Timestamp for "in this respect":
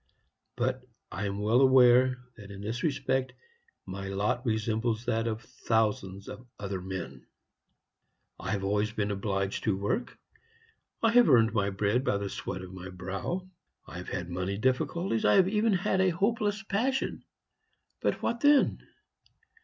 2.49-3.33